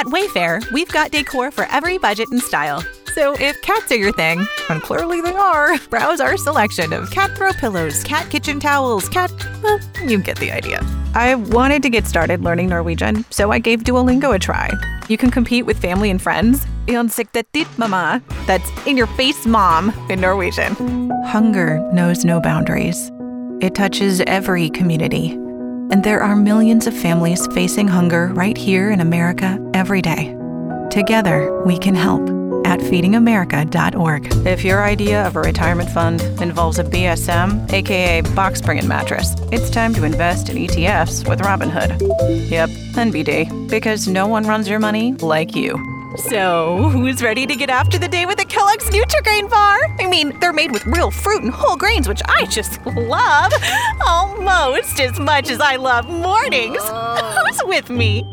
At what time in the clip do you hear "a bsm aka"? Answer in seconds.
36.78-38.20